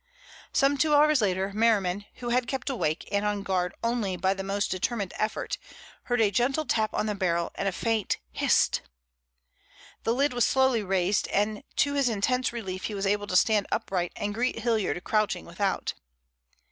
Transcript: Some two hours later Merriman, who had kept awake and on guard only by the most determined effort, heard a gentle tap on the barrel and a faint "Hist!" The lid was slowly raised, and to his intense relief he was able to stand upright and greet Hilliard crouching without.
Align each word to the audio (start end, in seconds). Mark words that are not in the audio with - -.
Some 0.51 0.79
two 0.79 0.95
hours 0.95 1.21
later 1.21 1.51
Merriman, 1.53 2.05
who 2.15 2.29
had 2.29 2.47
kept 2.47 2.71
awake 2.71 3.07
and 3.11 3.23
on 3.23 3.43
guard 3.43 3.75
only 3.83 4.17
by 4.17 4.33
the 4.33 4.43
most 4.43 4.71
determined 4.71 5.13
effort, 5.17 5.59
heard 6.05 6.19
a 6.19 6.31
gentle 6.31 6.65
tap 6.65 6.91
on 6.95 7.05
the 7.05 7.13
barrel 7.13 7.51
and 7.53 7.67
a 7.67 7.71
faint 7.71 8.17
"Hist!" 8.31 8.81
The 10.03 10.15
lid 10.15 10.33
was 10.33 10.43
slowly 10.43 10.81
raised, 10.81 11.27
and 11.27 11.63
to 11.75 11.93
his 11.93 12.09
intense 12.09 12.51
relief 12.51 12.85
he 12.85 12.95
was 12.95 13.05
able 13.05 13.27
to 13.27 13.35
stand 13.35 13.67
upright 13.71 14.11
and 14.15 14.33
greet 14.33 14.57
Hilliard 14.57 15.03
crouching 15.03 15.45
without. 15.45 15.93